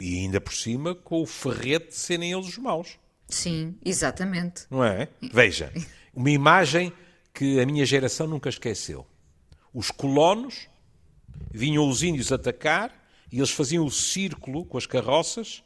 [0.00, 2.98] E ainda por cima com o ferrete de serem eles os maus.
[3.28, 4.64] Sim, exatamente.
[4.70, 5.08] Não é?
[5.32, 5.72] Veja,
[6.14, 6.92] uma imagem
[7.34, 9.06] que a minha geração nunca esqueceu.
[9.72, 10.69] Os colonos
[11.52, 12.94] vinham os índios atacar
[13.30, 15.62] e eles faziam o círculo com as carroças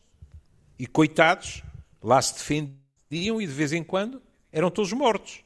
[0.79, 1.62] e, coitados,
[2.03, 4.22] lá se defendiam e de vez em quando
[4.53, 5.42] eram todos mortos.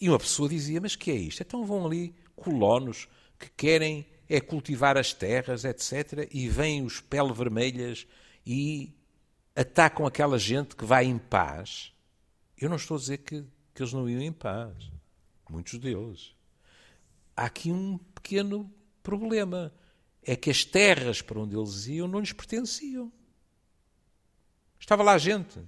[0.00, 1.42] E uma pessoa dizia: Mas que é isto?
[1.42, 3.08] Então vão ali colonos
[3.38, 6.28] que querem é cultivar as terras, etc.
[6.30, 8.06] E vêm os pele vermelhas
[8.46, 8.94] e
[9.56, 11.92] atacam aquela gente que vai em paz.
[12.56, 14.74] Eu não estou a dizer que, que eles não iam em paz.
[15.48, 16.34] Muitos deles.
[17.34, 18.70] Há aqui um pequeno
[19.08, 19.72] problema.
[20.22, 23.10] É que as terras para onde eles iam não lhes pertenciam.
[24.78, 25.58] Estava lá gente.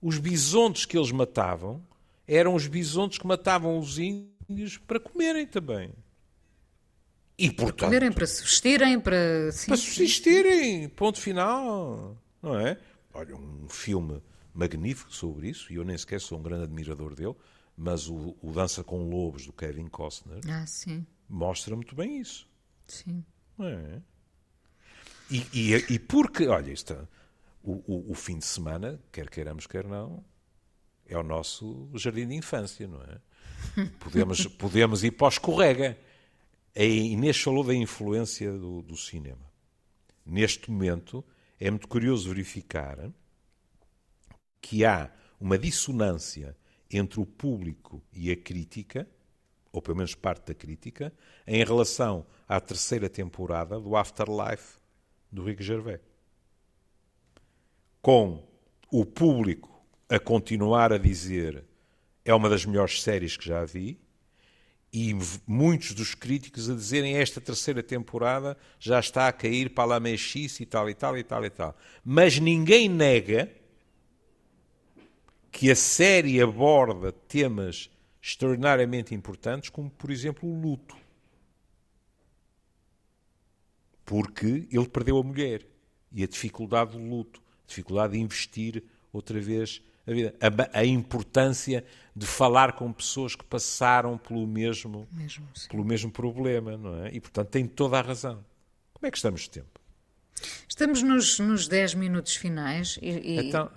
[0.00, 1.84] Os bisontes que eles matavam
[2.26, 5.92] eram os bisontes que matavam os índios para comerem também.
[7.36, 9.52] E, portanto, Comerem para se vestirem, para.
[9.52, 12.76] sim, para subsistirem, ponto final, não é?
[13.14, 14.20] Olha, um filme
[14.52, 17.36] magnífico sobre isso, e eu nem sequer sou um grande admirador dele,
[17.76, 22.48] mas o, o Dança com Lobos, do Kevin Costner, Ah, sim, mostra muito bem isso.
[22.86, 23.24] sim.
[23.60, 24.00] é?
[25.30, 27.06] E, e, e porque, olha, isto,
[27.62, 30.24] o, o, o fim de semana, quer queiramos, quer não,
[31.06, 33.20] é o nosso jardim de infância, não é?
[33.98, 35.98] Podemos, podemos ir para o escorrega.
[36.76, 39.50] A Inês falou da influência do, do cinema.
[40.24, 41.24] Neste momento,
[41.58, 43.10] é muito curioso verificar
[44.60, 45.10] que há
[45.40, 46.56] uma dissonância
[46.90, 49.08] entre o público e a crítica,
[49.78, 51.12] ou pelo menos parte da crítica,
[51.46, 54.76] em relação à terceira temporada do Afterlife
[55.30, 56.00] do Rick Gervais.
[58.02, 58.44] Com
[58.90, 61.64] o público a continuar a dizer
[62.24, 64.00] é uma das melhores séries que já vi,
[64.92, 65.14] e
[65.46, 70.62] muitos dos críticos a dizerem esta terceira temporada já está a cair para a mexice
[70.62, 71.76] e tal e tal e tal e tal.
[72.04, 73.50] Mas ninguém nega
[75.52, 80.96] que a série aborda temas extraordinariamente importantes, como por exemplo o luto.
[84.08, 85.66] porque ele perdeu a mulher
[86.10, 90.84] e a dificuldade do luto, a dificuldade de investir outra vez a vida, a, a
[90.86, 91.84] importância
[92.16, 97.10] de falar com pessoas que passaram pelo mesmo, mesmo pelo mesmo problema, não é?
[97.12, 98.42] E portanto tem toda a razão.
[98.94, 99.78] Como é que estamos de tempo?
[100.66, 103.70] Estamos nos, nos 10 minutos finais e, e então,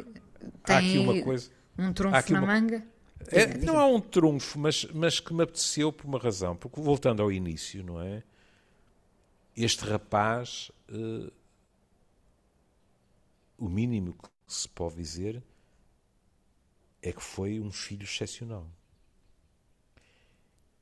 [0.63, 1.51] há aqui uma coisa.
[1.77, 2.85] Um trunfo na manga?
[3.29, 6.55] É, não há um trunfo, mas, mas que me apeteceu por uma razão.
[6.55, 8.23] Porque voltando ao início, não é?
[9.55, 11.31] Este rapaz, uh,
[13.57, 15.43] o mínimo que se pode dizer
[17.01, 18.67] é que foi um filho excepcional.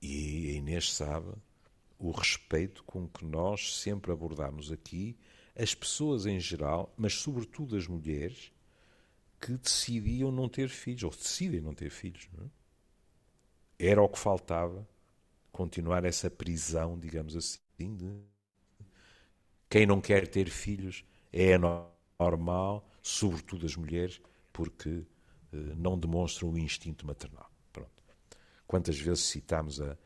[0.02, 1.34] E a Inês sabe
[1.98, 5.18] o respeito com que nós sempre abordamos aqui
[5.56, 8.52] as pessoas em geral, mas sobretudo as mulheres,
[9.40, 12.28] que decidiam não ter filhos, ou decidem não ter filhos.
[12.38, 12.50] Não é?
[13.80, 14.88] Era o que faltava,
[15.52, 18.22] continuar essa prisão, digamos assim, de
[19.70, 24.20] quem não quer ter filhos é normal, sobretudo as mulheres,
[24.52, 25.06] porque
[25.54, 27.50] eh, não demonstram o instinto maternal.
[27.72, 27.92] Pronto.
[28.68, 29.98] Quantas vezes citamos a,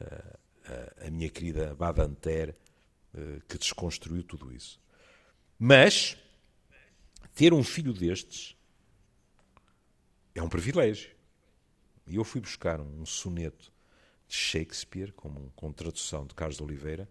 [0.00, 2.54] a, a minha querida Badanter,
[3.14, 4.80] eh, que desconstruiu tudo isso.
[5.58, 6.16] Mas
[7.34, 8.56] ter um filho destes
[10.38, 11.10] é um privilégio.
[12.06, 13.72] E eu fui buscar um soneto
[14.26, 17.08] de Shakespeare, com, com tradução de Carlos de Oliveira,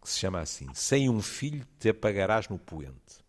[0.00, 3.22] que se chama assim: Sem um filho te apagarás no poente.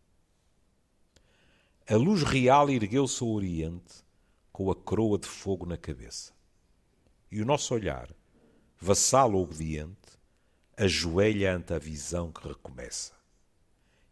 [1.87, 4.03] A luz real ergueu-se ao oriente,
[4.51, 6.33] com a coroa de fogo na cabeça.
[7.29, 8.09] E o nosso olhar,
[8.79, 9.95] vassalo obediente,
[10.77, 13.13] ajoelha ante a visão que recomeça.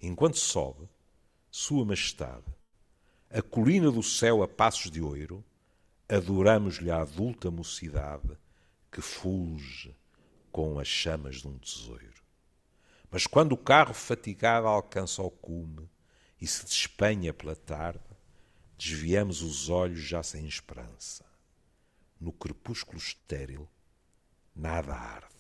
[0.02, 0.88] Enquanto sobe,
[1.50, 2.44] Sua Majestade,
[3.34, 5.44] a colina do céu a passos de oiro,
[6.08, 8.38] adoramos-lhe a adulta mocidade
[8.92, 9.98] que fulge
[10.52, 12.14] com as chamas de um tesouro.
[13.10, 15.90] Mas quando o carro fatigado alcança o cume
[16.40, 18.04] e se despenha pela tarde,
[18.78, 21.26] desviamos os olhos já sem esperança.
[22.22, 23.68] No crepúsculo estéril,
[24.56, 25.34] nada arde.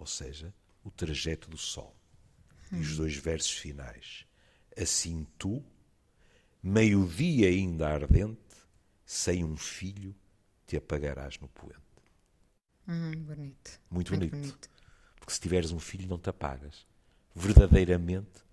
[0.00, 0.52] Ou seja,
[0.82, 1.94] o trajeto do sol.
[2.72, 4.26] E os dois versos finais.
[4.76, 5.64] Assim tu,
[6.62, 8.40] meio-dia ainda ardente,
[9.04, 10.14] sem um filho,
[10.66, 11.76] te apagarás no poente.
[12.88, 13.80] Hum, bonito.
[13.90, 14.32] Muito, Muito bonito.
[14.32, 14.70] bonito.
[15.18, 16.86] Porque se tiveres um filho, não te apagas.
[17.34, 18.44] Verdadeiramente,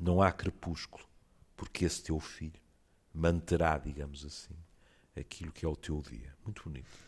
[0.00, 1.04] não há crepúsculo,
[1.56, 2.60] porque esse teu filho
[3.12, 4.56] manterá, digamos assim,
[5.18, 6.34] aquilo que é o teu dia.
[6.44, 7.06] Muito bonito.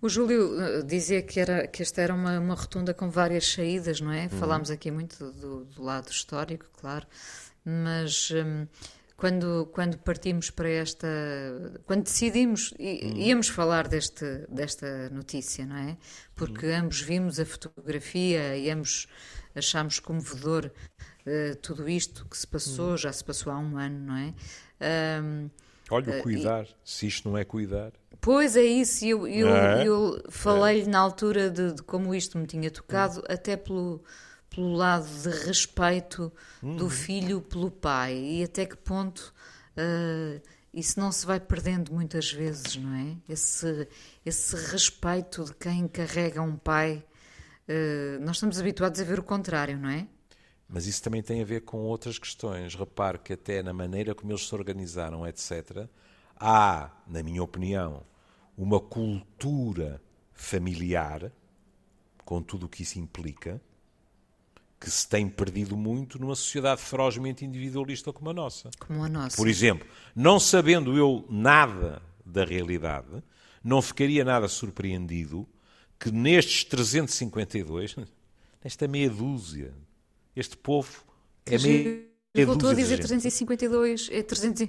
[0.00, 4.00] O Júlio eh, dizia que, era, que esta era uma, uma rotunda com várias saídas,
[4.00, 4.24] não é?
[4.24, 4.30] Uhum.
[4.30, 7.06] Falámos aqui muito do, do, lado histórico, claro,
[7.64, 8.66] mas hum,
[9.18, 11.08] quando, quando partimos para esta.
[11.84, 13.16] Quando decidimos, uhum.
[13.16, 15.96] íamos falar deste, desta notícia, não é?
[16.36, 16.82] Porque uhum.
[16.82, 19.08] ambos vimos a fotografia e ambos
[19.56, 20.70] achámos comovedor
[21.26, 22.96] uh, tudo isto que se passou, uhum.
[22.96, 24.34] já se passou há um ano, não é?
[25.20, 25.50] Um,
[25.90, 27.90] Olha, o cuidar, e, se isto não é cuidar.
[28.20, 29.84] Pois é isso, eu, eu, é?
[29.84, 30.88] eu falei-lhe é.
[30.88, 34.00] na altura de, de, como isto me tinha tocado, até pelo
[34.50, 36.32] pelo lado de respeito
[36.62, 36.76] uhum.
[36.76, 39.32] do filho pelo pai e até que ponto
[39.76, 40.40] uh,
[40.72, 43.16] isso não se vai perdendo muitas vezes, não é?
[43.28, 43.88] Esse,
[44.24, 47.04] esse respeito de quem carrega um pai.
[47.68, 50.06] Uh, nós estamos habituados a ver o contrário, não é?
[50.68, 52.74] Mas isso também tem a ver com outras questões.
[52.74, 55.88] Repare que até na maneira como eles se organizaram, etc.,
[56.38, 58.04] há, na minha opinião,
[58.56, 60.00] uma cultura
[60.32, 61.32] familiar,
[62.24, 63.60] com tudo o que isso implica,
[64.80, 68.70] que se tem perdido muito numa sociedade ferozmente individualista como a nossa.
[68.78, 69.36] Como a nossa.
[69.36, 73.22] Por exemplo, não sabendo eu nada da realidade,
[73.62, 75.48] não ficaria nada surpreendido
[75.98, 77.96] que nestes 352,
[78.62, 79.74] nesta meia dúzia,
[80.36, 81.02] este povo
[81.44, 81.84] é meia,
[82.34, 84.68] meia Voltou a dizer 352, é 300,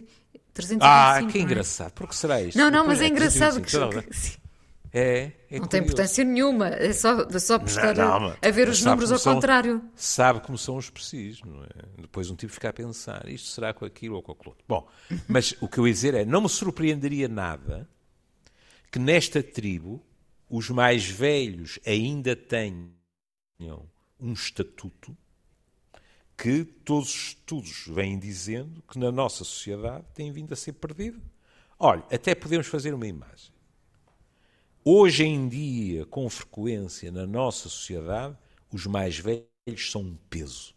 [0.54, 0.80] 325.
[0.82, 1.42] Ah, que é?
[1.42, 1.92] engraçado.
[1.92, 2.58] Por que será isto?
[2.58, 3.70] Não, não, mas é, é engraçado que...
[4.92, 8.68] É, é não tem importância nenhuma, é só, é só buscar não, não, a ver
[8.68, 9.84] os números ao são, contrário.
[9.96, 11.70] Sabe como são os precisos, não é?
[12.02, 14.66] Depois um tipo fica a pensar, isto será com aquilo ou com aquilo outro.
[14.68, 14.88] Bom,
[15.28, 17.88] mas o que eu ia dizer é, não me surpreenderia nada
[18.92, 20.04] que nesta tribo
[20.50, 22.90] os mais velhos ainda tenham
[24.20, 25.16] um estatuto
[26.36, 31.22] que todos os estudos vêm dizendo que na nossa sociedade tem vindo a ser perdido.
[31.78, 33.54] Olha, até podemos fazer uma imagem.
[34.92, 38.36] Hoje em dia, com frequência, na nossa sociedade,
[38.74, 40.74] os mais velhos são um peso.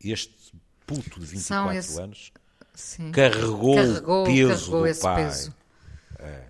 [0.00, 0.54] Este
[0.86, 2.00] puto de 24 esse...
[2.00, 2.32] anos
[3.12, 5.24] carregou, carregou, o peso carregou do pai.
[5.24, 5.54] Peso.
[6.20, 6.44] É.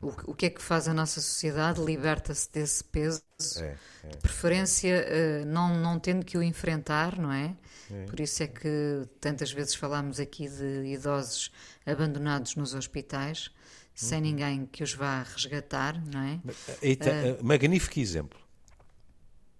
[0.00, 1.84] o, o que é que faz a nossa sociedade?
[1.84, 3.20] Liberta-se desse peso,
[3.58, 4.08] É, é.
[4.08, 7.54] de preferência eh, não, não tendo que o enfrentar, não é?
[7.90, 8.06] É.
[8.06, 11.52] Por isso é que tantas vezes falámos aqui de idosos
[11.84, 13.50] abandonados nos hospitais,
[13.94, 14.24] sem Uhum.
[14.24, 16.40] ninguém que os vá resgatar, não é?
[16.82, 18.38] Eita, eh, magnífico exemplo.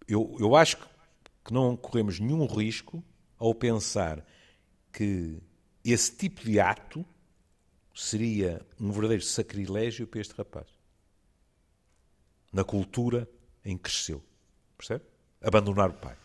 [0.09, 0.77] Eu, eu acho
[1.45, 3.03] que não corremos nenhum risco
[3.39, 4.25] ao pensar
[4.93, 5.39] que
[5.85, 7.05] esse tipo de ato
[7.95, 10.67] seria um verdadeiro sacrilégio para este rapaz.
[12.53, 13.29] Na cultura
[13.65, 14.23] em que cresceu.
[14.77, 15.05] Percebe?
[15.41, 16.17] Abandonar o pai.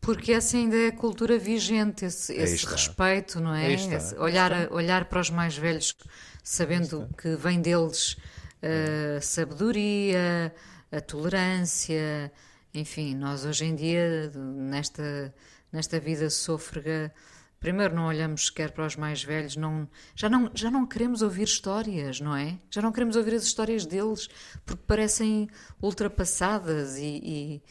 [0.00, 3.66] Porque essa ainda é a cultura vigente, esse, esse respeito, não é?
[3.96, 5.94] Esse olhar, olhar para os mais velhos,
[6.42, 8.16] sabendo que vem deles
[8.62, 10.54] a sabedoria,
[10.90, 12.32] a tolerância,
[12.72, 15.34] enfim, nós hoje em dia, nesta,
[15.72, 17.12] nesta vida sôfrega,
[17.60, 21.42] primeiro não olhamos sequer para os mais velhos, não, já, não, já não queremos ouvir
[21.44, 22.56] histórias, não é?
[22.70, 24.28] Já não queremos ouvir as histórias deles,
[24.64, 25.48] porque parecem
[25.82, 27.62] ultrapassadas e- e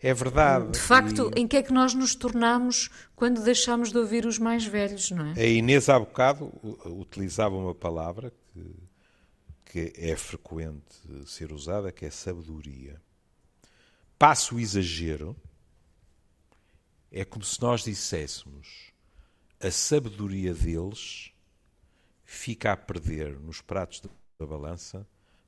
[0.00, 0.72] É verdade.
[0.72, 4.38] de facto, E em que é que nós nos tornamos quando deixamos de ouvir os
[4.38, 5.40] mais velhos, não é?
[5.40, 6.52] a Inês há bocado
[6.86, 8.76] utilizava uma palavra que,
[9.64, 10.84] que é frequente
[11.26, 13.00] ser usada, que é sabedoria.
[14.16, 15.36] Passo o exagero,
[17.10, 18.92] é como se nós disséssemos
[19.60, 21.32] a sabedoria deles
[22.24, 24.00] fica a perder nos pratos
[24.38, 25.06] da balança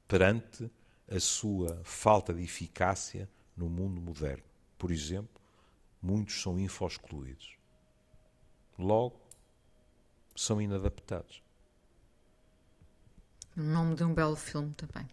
[0.09, 0.71] perante
[1.09, 3.29] a sua falta de eficácia
[3.61, 4.43] no mundo moderno.
[4.79, 5.41] Por exemplo,
[6.03, 7.57] muitos são info-excluídos.
[8.79, 9.21] Logo,
[10.35, 11.43] são inadaptados.
[13.57, 15.07] O nome de um belo filme também.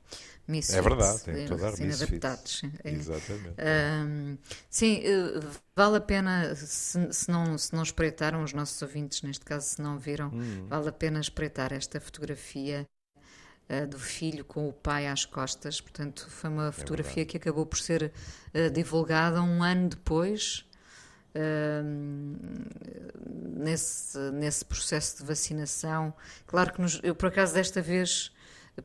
[0.47, 2.61] Misfits, É verdade, tem toda a Inadaptados.
[2.83, 2.89] É.
[2.93, 3.55] Exatamente.
[3.59, 4.37] Ahm,
[4.69, 5.39] sim, eh,
[5.75, 9.81] vale a pena, se, se não, se não espreitaram, os nossos ouvintes, neste caso, se
[9.81, 10.67] não viram, Hum.
[10.69, 12.85] vale a pena espreitar esta fotografia
[13.89, 15.81] do filho com o pai às costas.
[15.81, 18.11] Portanto, foi É uma fotografia que acabou por ser
[18.53, 20.63] eh, divulgada um ano depois.
[21.35, 22.35] ahm,
[23.57, 26.13] nesse, nesse processo de vacinação.
[26.45, 28.31] Claro que nos- eu, por acaso, desta vez,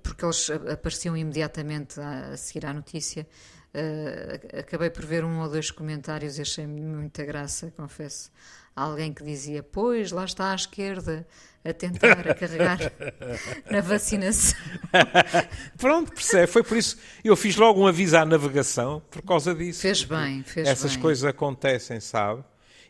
[0.03, 3.27] porque eles apareciam imediatamente a, a seguir à notícia,
[3.75, 8.31] eh, acabei por ver um ou dois comentários e achei muita graça, confesso.
[8.75, 11.27] Alguém que dizia: Pois, lá está à esquerda
[11.65, 12.79] a tentar a carregar
[13.71, 14.59] na vacinação.
[15.79, 16.47] Pronto, percebe?
[16.47, 16.97] Foi por isso.
[17.23, 19.83] Eu fiz logo um aviso à navegação por causa disso.
[19.83, 21.03] Fez bem, fez Essas bem.
[21.03, 22.43] coisas acontecem, sabe?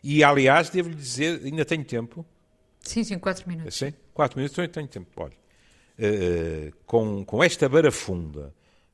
[0.03, 2.25] E, aliás, devo-lhe dizer, ainda tenho tempo.
[2.81, 3.77] Sim, sim, quatro minutos.
[3.77, 5.07] Sim, quatro minutos, eu tenho tempo.
[5.15, 5.33] Olha,
[5.97, 8.53] eh, com, com esta barafunda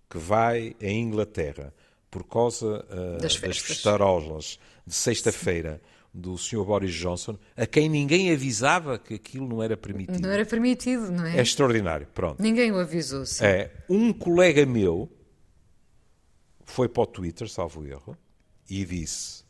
[0.10, 1.74] que vai em Inglaterra
[2.12, 5.82] por causa eh, Das das, festarolas de sexta-feira
[6.14, 6.64] do Sr.
[6.66, 10.20] Boris Johnson, a quem ninguém avisava que aquilo não era permitido.
[10.20, 11.38] Não era permitido, não é?
[11.38, 12.08] É extraordinário.
[12.08, 12.42] Pronto.
[12.42, 13.46] Ninguém o avisou, sim.
[13.46, 15.10] É, um colega meu
[16.66, 18.18] foi para o Twitter, salvo erro,
[18.70, 19.44] e disse: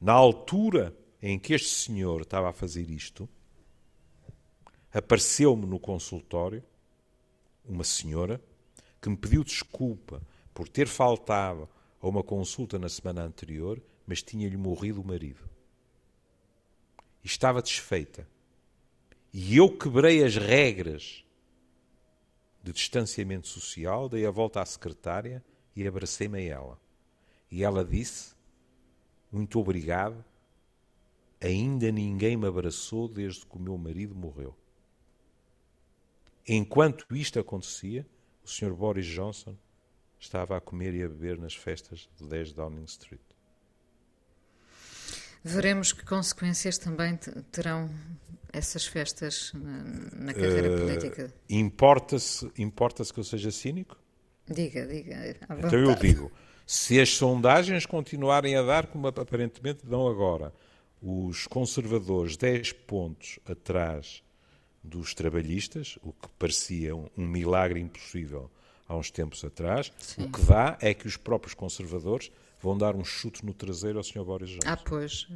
[0.00, 3.28] na altura em que este senhor estava a fazer isto,
[4.92, 6.62] apareceu-me no consultório
[7.64, 8.40] uma senhora
[9.00, 10.22] que me pediu desculpa
[10.54, 11.68] por ter faltado
[12.00, 15.48] a uma consulta na semana anterior, mas tinha-lhe morrido o marido.
[17.22, 18.28] E estava desfeita.
[19.32, 21.24] E eu quebrei as regras
[22.62, 25.44] de distanciamento social, dei a volta à secretária
[25.74, 26.80] e abracei-me a ela.
[27.50, 28.34] E ela disse:
[29.30, 30.24] Muito obrigado,
[31.40, 34.56] ainda ninguém me abraçou desde que o meu marido morreu.
[36.48, 38.06] Enquanto isto acontecia,
[38.42, 38.72] o Sr.
[38.72, 39.56] Boris Johnson
[40.18, 43.35] estava a comer e a beber nas festas de 10 Downing Street.
[45.46, 47.88] Veremos que consequências também te- terão
[48.52, 49.82] essas festas na,
[50.26, 51.34] na carreira Eh, política.
[51.48, 53.96] Importa-se importa que eu seja cínico?
[54.48, 55.36] Diga, diga.
[55.58, 56.32] Então eu digo,
[56.66, 60.52] se as sondagens continuarem a dar como aparentemente dão agora,
[61.02, 64.22] os conservadores 10 pontos atrás
[64.82, 68.50] dos trabalhistas, o que parecia um, um milagre impossível
[68.88, 72.30] há uns tempos atrás, o que dá é que os próprios conservadores
[72.60, 74.24] vão dar um chute no traseiro ao Sr.
[74.24, 74.68] Boris Johnson.
[74.68, 75.26] Ah, pois.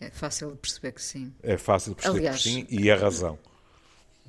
[0.00, 1.32] É fácil de perceber que sim.
[1.42, 3.38] É fácil de perceber Aliás- que sim, e a razão.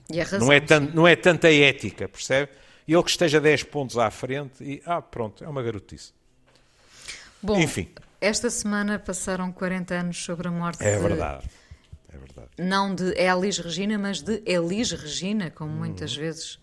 [0.10, 0.40] E a razão.
[0.40, 2.52] Não é, tan- não é tanta ética, percebe?
[2.88, 6.12] Ele que esteja 10 pontos à frente e, ah, pronto, é uma garotice.
[7.42, 7.88] Bom, Enfim.
[8.20, 11.50] esta semana passaram 40 anos sobre a morte É de, verdade.
[12.14, 12.50] É verdade.
[12.60, 15.52] não de Elis Regina, mas de Elis Regina, Uhum.
[15.52, 16.60] como muitas vezes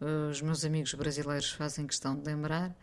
[0.00, 2.76] uh, os meus amigos brasileiros fazem questão de lembrar.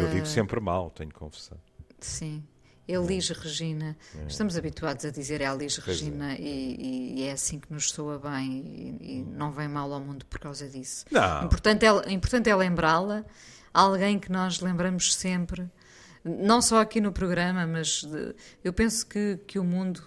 [0.00, 1.58] Eu digo sempre mal, tenho que confessar.
[2.00, 2.42] Sim.
[2.86, 3.96] Elis Regina.
[4.28, 9.18] Estamos habituados a dizer Elis Regina e, e é assim que nos soa bem e,
[9.20, 11.06] e não vem mal ao mundo por causa disso.
[11.10, 11.44] Não.
[11.44, 13.24] Importante é, importante é lembrá-la,
[13.72, 15.66] alguém que nós lembramos sempre,
[16.22, 20.02] não só aqui no programa, mas de- eu penso que, que o mundo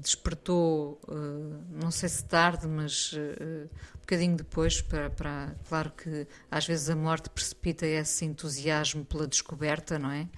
[0.00, 3.66] despertou, eh, não sei se tarde, mas eh,
[3.96, 9.26] um bocadinho depois, para, para- claro que às vezes a morte precipita esse entusiasmo pela
[9.26, 10.28] descoberta, não é?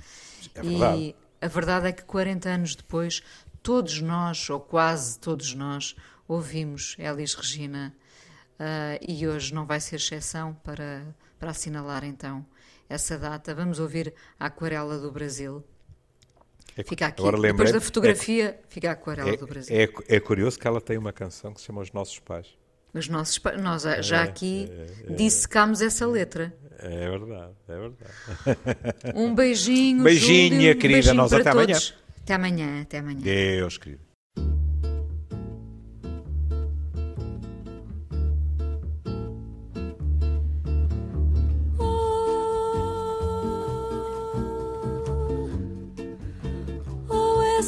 [0.54, 0.98] É verdade.
[0.98, 3.22] E a verdade é que 40 anos depois,
[3.62, 5.94] todos nós, ou quase todos nós,
[6.26, 7.94] ouvimos Elis Regina
[8.58, 12.44] ah, e hoje não vai ser exceção para, para assinalar então
[12.88, 13.54] essa data.
[13.54, 15.64] Vamos ouvir a Aquarela do Brasil.
[16.80, 17.20] É- Fica aqui.
[17.20, 19.76] Agora Depois lembrei- da fotografia, fica a Aquarela é, do Brasil.
[19.76, 22.46] é, é curioso que ela tem uma canção que se chama Os Nossos Pais.
[22.92, 24.68] Os nossos, pa- nós É, já aqui
[25.16, 26.52] dissecámos essa letra.
[26.80, 29.14] É verdade, é verdade.
[29.14, 30.88] Um beijinho, Beijinho, Júlio, um querida.
[30.94, 31.66] beijinho Nós até amanhã.
[31.68, 31.94] todos.
[32.22, 33.20] Até amanhã, até amanhã.
[33.20, 34.02] Deus, querido.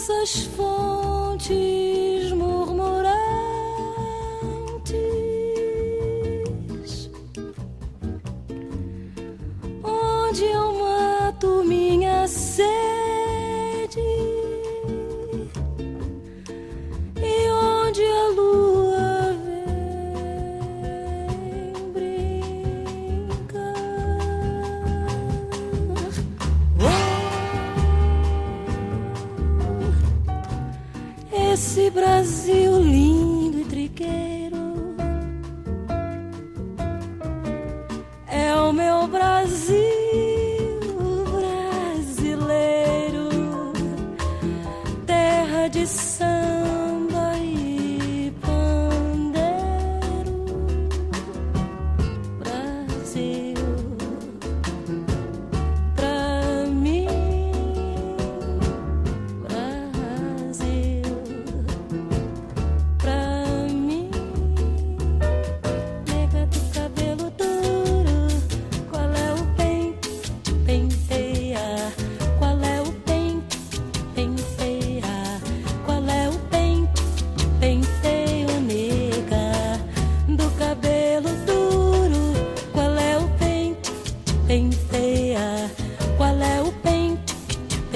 [0.03, 3.09] Essas fontes murmurantes,
[9.85, 10.72] onde eu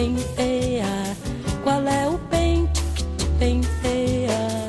[0.07, 1.17] penteia?
[1.63, 2.83] Qual é o pente
[3.17, 4.69] que penteia?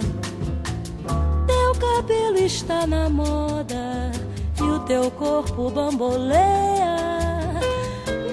[1.45, 4.11] Teu cabelo está na moda
[4.59, 6.95] e o teu corpo bamboleia.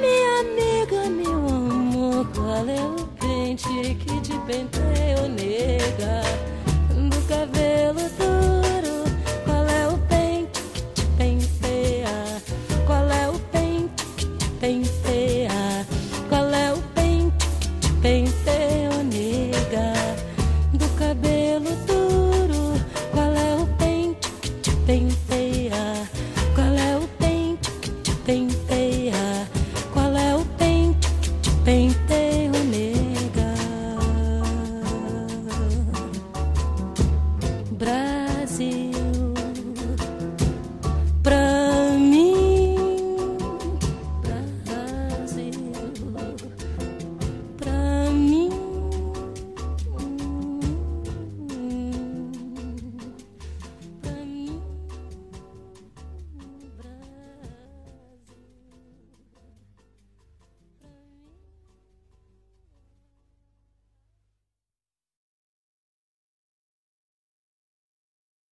[0.00, 6.22] Minha nega, meu amor, qual é o pente que te penteia, nega?
[7.10, 8.33] Do cabelo duro,